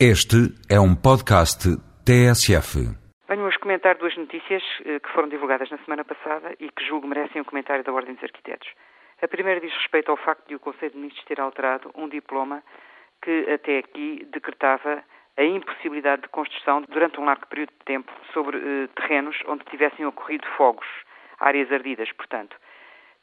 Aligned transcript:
Este 0.00 0.50
é 0.68 0.80
um 0.80 0.92
podcast 0.92 1.70
TSF. 2.04 2.82
Venho 3.28 3.46
hoje 3.46 3.56
comentar 3.60 3.96
duas 3.96 4.16
notícias 4.16 4.60
eh, 4.84 4.98
que 4.98 5.08
foram 5.10 5.28
divulgadas 5.28 5.70
na 5.70 5.78
semana 5.78 6.04
passada 6.04 6.52
e 6.58 6.68
que 6.68 6.84
julgo 6.84 7.06
merecem 7.06 7.40
um 7.40 7.44
comentário 7.44 7.84
da 7.84 7.92
Ordem 7.92 8.14
dos 8.14 8.24
Arquitetos. 8.24 8.68
A 9.22 9.28
primeira 9.28 9.60
diz 9.60 9.72
respeito 9.72 10.10
ao 10.10 10.16
facto 10.16 10.48
de 10.48 10.56
o 10.56 10.58
Conselho 10.58 10.90
de 10.90 10.96
Ministros 10.96 11.24
ter 11.26 11.40
alterado 11.40 11.92
um 11.94 12.08
diploma 12.08 12.60
que 13.22 13.48
até 13.48 13.78
aqui 13.78 14.26
decretava 14.32 15.04
a 15.36 15.44
impossibilidade 15.44 16.22
de 16.22 16.28
construção 16.28 16.82
durante 16.82 17.20
um 17.20 17.24
largo 17.24 17.46
período 17.46 17.70
de 17.70 17.84
tempo 17.84 18.10
sobre 18.32 18.56
eh, 18.56 18.88
terrenos 18.96 19.36
onde 19.46 19.64
tivessem 19.66 20.04
ocorrido 20.04 20.46
fogos, 20.56 20.88
áreas 21.38 21.70
ardidas, 21.70 22.10
portanto. 22.10 22.56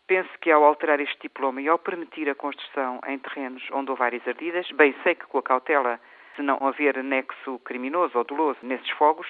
Penso 0.08 0.30
que 0.40 0.50
ao 0.50 0.64
alterar 0.64 1.02
este 1.02 1.20
diploma 1.22 1.62
e 1.62 1.68
ao 1.68 1.78
permitir 1.78 2.30
a 2.30 2.36
construção 2.36 3.02
em 3.06 3.20
terrenos 3.20 3.62
onde 3.74 3.92
houve 3.92 4.04
áreas 4.04 4.26
ardidas, 4.26 4.72
bem 4.72 4.96
sei 5.04 5.16
que 5.16 5.28
com 5.28 5.38
a 5.38 5.44
cautela 5.44 6.00
se 6.36 6.41
não 6.41 6.57
haver 6.68 7.04
nexo 7.04 7.59
criminoso 7.59 8.18
ou 8.18 8.23
doloso 8.23 8.59
nesses 8.64 8.89
fogos, 8.92 9.28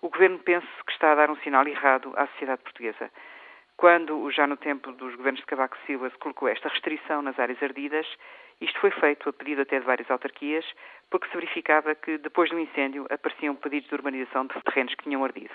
o 0.00 0.08
governo 0.08 0.38
pensa 0.38 0.66
que 0.86 0.92
está 0.92 1.12
a 1.12 1.14
dar 1.14 1.30
um 1.30 1.36
sinal 1.36 1.66
errado 1.66 2.12
à 2.16 2.26
sociedade 2.28 2.62
portuguesa. 2.62 3.10
Quando, 3.76 4.30
já 4.30 4.46
no 4.46 4.56
tempo 4.56 4.92
dos 4.92 5.14
governos 5.16 5.40
de 5.40 5.46
Cavaco 5.46 5.76
Silva, 5.86 6.08
se 6.10 6.18
colocou 6.18 6.46
esta 6.48 6.68
restrição 6.68 7.22
nas 7.22 7.38
áreas 7.38 7.60
ardidas, 7.62 8.06
isto 8.60 8.78
foi 8.80 8.90
feito 8.92 9.28
a 9.28 9.32
pedido 9.32 9.62
até 9.62 9.80
de 9.80 9.84
várias 9.84 10.10
autarquias, 10.10 10.64
porque 11.10 11.26
se 11.28 11.34
verificava 11.34 11.94
que 11.94 12.18
depois 12.18 12.50
do 12.50 12.58
incêndio 12.58 13.06
apareciam 13.10 13.54
pedidos 13.56 13.88
de 13.88 13.94
urbanização 13.94 14.46
de 14.46 14.62
terrenos 14.62 14.94
que 14.94 15.04
tinham 15.04 15.24
ardido. 15.24 15.54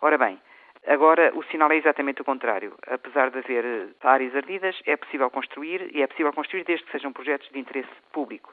Ora 0.00 0.18
bem, 0.18 0.40
agora 0.86 1.30
o 1.34 1.42
sinal 1.44 1.70
é 1.70 1.76
exatamente 1.76 2.20
o 2.20 2.24
contrário. 2.24 2.74
Apesar 2.86 3.30
de 3.30 3.38
haver 3.38 3.64
eh, 3.64 3.88
áreas 4.02 4.34
ardidas, 4.34 4.80
é 4.84 4.96
possível 4.96 5.30
construir 5.30 5.94
e 5.94 6.02
é 6.02 6.06
possível 6.06 6.32
construir 6.32 6.64
desde 6.64 6.84
que 6.84 6.92
sejam 6.92 7.12
projetos 7.12 7.48
de 7.50 7.58
interesse 7.58 7.92
público. 8.12 8.52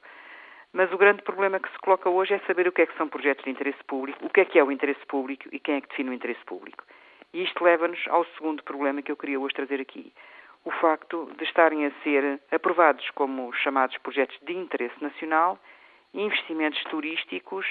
Mas 0.71 0.91
o 0.91 0.97
grande 0.97 1.23
problema 1.23 1.59
que 1.59 1.71
se 1.71 1.79
coloca 1.79 2.09
hoje 2.09 2.33
é 2.33 2.39
saber 2.39 2.67
o 2.67 2.71
que 2.71 2.83
é 2.83 2.85
que 2.85 2.97
são 2.97 3.07
projetos 3.07 3.43
de 3.43 3.49
interesse 3.49 3.83
público, 3.85 4.25
o 4.25 4.29
que 4.29 4.41
é 4.41 4.45
que 4.45 4.59
é 4.59 4.63
o 4.63 4.71
interesse 4.71 5.03
público 5.07 5.47
e 5.51 5.59
quem 5.59 5.75
é 5.75 5.81
que 5.81 5.89
define 5.89 6.11
o 6.11 6.13
interesse 6.13 6.43
público. 6.45 6.83
E 7.33 7.43
isto 7.43 7.63
leva-nos 7.63 7.99
ao 8.07 8.25
segundo 8.37 8.63
problema 8.63 9.01
que 9.01 9.11
eu 9.11 9.17
queria 9.17 9.39
hoje 9.39 9.55
trazer 9.55 9.81
aqui. 9.81 10.13
O 10.63 10.71
facto 10.71 11.31
de 11.37 11.43
estarem 11.43 11.85
a 11.85 11.91
ser 12.03 12.39
aprovados 12.51 13.09
como 13.11 13.51
chamados 13.53 13.97
projetos 13.97 14.37
de 14.41 14.53
interesse 14.53 15.01
nacional 15.01 15.59
investimentos 16.13 16.81
turísticos 16.85 17.65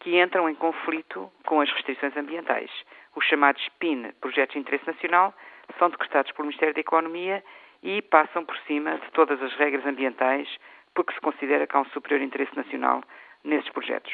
que 0.00 0.20
entram 0.20 0.48
em 0.48 0.54
conflito 0.54 1.30
com 1.44 1.60
as 1.60 1.70
restrições 1.70 2.16
ambientais. 2.16 2.70
Os 3.14 3.24
chamados 3.26 3.66
PIN, 3.78 4.10
Projetos 4.20 4.54
de 4.54 4.60
Interesse 4.60 4.86
Nacional, 4.86 5.34
são 5.78 5.90
decretados 5.90 6.32
pelo 6.32 6.46
Ministério 6.46 6.74
da 6.74 6.80
Economia 6.80 7.44
e 7.82 8.02
passam 8.02 8.44
por 8.44 8.56
cima 8.66 8.98
de 8.98 9.10
todas 9.12 9.40
as 9.42 9.54
regras 9.54 9.84
ambientais 9.86 10.48
porque 10.94 11.14
se 11.14 11.20
considera 11.20 11.66
que 11.66 11.76
há 11.76 11.80
um 11.80 11.86
superior 11.86 12.20
interesse 12.20 12.54
nacional 12.56 13.02
nesses 13.44 13.70
projetos. 13.70 14.12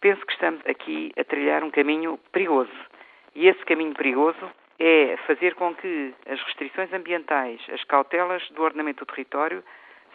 Penso 0.00 0.24
que 0.26 0.32
estamos 0.32 0.60
aqui 0.66 1.12
a 1.16 1.24
trilhar 1.24 1.62
um 1.62 1.70
caminho 1.70 2.18
perigoso. 2.32 2.72
E 3.34 3.46
esse 3.46 3.64
caminho 3.64 3.94
perigoso 3.94 4.50
é 4.78 5.16
fazer 5.26 5.54
com 5.54 5.74
que 5.74 6.14
as 6.28 6.42
restrições 6.42 6.92
ambientais, 6.92 7.60
as 7.72 7.84
cautelas 7.84 8.46
do 8.50 8.62
ordenamento 8.62 9.04
do 9.04 9.12
território, 9.12 9.62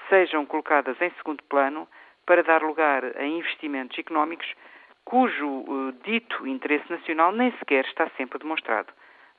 sejam 0.09 0.45
colocadas 0.45 0.99
em 1.01 1.09
segundo 1.11 1.43
plano 1.43 1.87
para 2.25 2.43
dar 2.43 2.61
lugar 2.61 3.03
a 3.17 3.23
investimentos 3.23 3.97
económicos 3.97 4.47
cujo 5.05 5.47
uh, 5.47 5.93
dito 6.03 6.45
interesse 6.45 6.91
nacional 6.91 7.31
nem 7.31 7.51
sequer 7.53 7.85
está 7.85 8.09
sempre 8.17 8.39
demonstrado. 8.39 8.91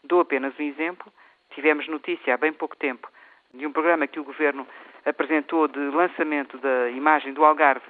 Dou 0.03 0.21
apenas 0.21 0.59
um 0.59 0.63
exemplo. 0.63 1.13
Tivemos 1.51 1.87
notícia 1.89 2.33
há 2.33 2.37
bem 2.39 2.55
pouco 2.55 2.75
tempo 2.77 3.07
de 3.53 3.67
um 3.67 3.73
programa 3.73 4.07
que 4.07 4.19
o 4.19 4.25
Governo 4.25 4.67
apresentou 5.09 5.67
de 5.67 5.79
lançamento 5.79 6.59
da 6.59 6.91
imagem 6.91 7.33
do 7.33 7.45
Algarve 7.45 7.87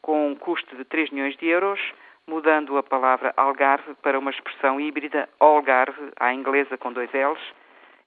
com 0.00 0.30
um 0.30 0.34
custo 0.34 0.76
de 0.76 0.84
3 0.84 1.10
milhões 1.10 1.36
de 1.36 1.46
euros, 1.46 1.80
mudando 2.26 2.76
a 2.76 2.82
palavra 2.82 3.32
Algarve 3.36 3.94
para 4.02 4.18
uma 4.18 4.30
expressão 4.30 4.80
híbrida 4.80 5.28
Algarve, 5.40 6.12
à 6.18 6.32
inglesa 6.32 6.76
com 6.76 6.92
dois 6.92 7.10
L's, 7.12 7.40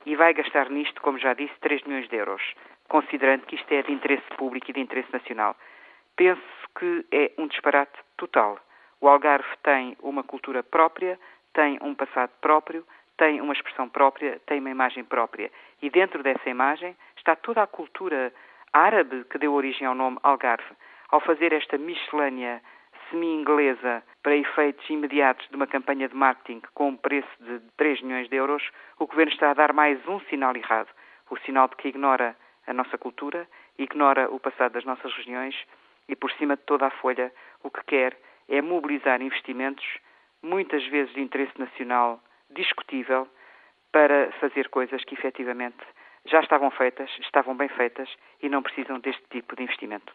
e 0.06 0.16
vai 0.16 0.34
gastar 0.34 0.70
nisto, 0.70 1.02
como 1.02 1.18
já 1.18 1.34
disse, 1.34 1.54
3 1.60 1.84
milhões 1.84 2.08
de 2.08 2.16
euros, 2.16 2.42
considerando 2.88 3.46
que 3.46 3.56
isto 3.56 3.72
é 3.72 3.82
de 3.82 3.92
interesse 3.92 4.28
público 4.38 4.70
e 4.70 4.74
de 4.74 4.80
interesse 4.80 5.12
nacional. 5.12 5.56
Penso 6.16 6.42
que 6.78 7.06
é 7.12 7.32
um 7.38 7.48
disparate 7.48 7.98
total. 8.16 8.60
O 9.02 9.08
Algarve 9.08 9.50
tem 9.64 9.98
uma 10.02 10.24
cultura 10.24 10.64
própria, 10.64 11.20
tem 11.54 11.80
um 11.82 11.96
passado 11.96 12.32
próprio, 12.42 12.86
tem 13.18 13.42
uma 13.42 13.54
expressão 13.54 13.90
própria, 13.90 14.40
tem 14.46 14.60
uma 14.60 14.70
imagem 14.70 15.04
própria. 15.04 15.52
E 15.82 15.90
dentro 15.90 16.22
dessa 16.22 16.48
imagem 16.48 16.96
está 17.28 17.36
toda 17.36 17.62
a 17.62 17.68
cultura 17.68 18.32
árabe 18.72 19.26
que 19.26 19.38
deu 19.38 19.52
origem 19.52 19.86
ao 19.86 19.94
nome 19.94 20.18
Algarve. 20.24 20.74
Ao 21.10 21.20
fazer 21.20 21.52
esta 21.52 21.78
miscelânea 21.78 22.62
semi-inglesa 23.10 24.02
para 24.24 24.38
efeitos 24.38 24.90
imediatos 24.90 25.46
de 25.50 25.56
uma 25.58 25.68
campanha 25.68 26.08
de 26.08 26.16
marketing 26.16 26.62
com 26.74 26.88
um 26.88 26.96
preço 26.96 27.28
de 27.42 27.60
3 27.76 28.02
milhões 28.02 28.30
de 28.30 28.38
euros, 28.38 28.64
o 28.98 29.06
governo 29.06 29.34
está 29.34 29.52
a 29.52 29.54
dar 29.54 29.74
mais 29.74 30.00
um 30.08 30.22
sinal 30.30 30.56
errado. 30.56 30.88
O 31.30 31.38
sinal 31.40 31.68
de 31.68 31.76
que 31.76 31.90
ignora 31.90 32.34
a 32.66 32.72
nossa 32.72 32.98
cultura, 32.98 33.46
ignora 33.78 34.30
o 34.32 34.40
passado 34.40 34.72
das 34.72 34.86
nossas 34.86 35.14
regiões 35.14 35.54
e, 36.08 36.16
por 36.16 36.32
cima 36.32 36.56
de 36.56 36.64
toda 36.64 36.88
a 36.88 36.92
folha, 36.92 37.30
o 37.62 37.70
que 37.70 37.84
quer 37.88 38.18
é 38.48 38.62
mobilizar 38.62 39.22
investimentos, 39.22 39.86
muitas 40.42 40.86
vezes 40.88 41.14
de 41.14 41.20
interesse 41.20 41.60
nacional 41.60 42.22
discutível, 42.50 43.28
para 43.92 44.32
fazer 44.40 44.70
coisas 44.70 45.04
que 45.04 45.16
efetivamente 45.16 45.84
já 46.30 46.40
estavam 46.40 46.70
feitas, 46.72 47.10
estavam 47.20 47.56
bem 47.56 47.70
feitas 47.70 48.10
e 48.42 48.50
não 48.50 48.62
precisam 48.62 49.00
deste 49.00 49.24
tipo 49.30 49.56
de 49.56 49.64
investimento. 49.64 50.14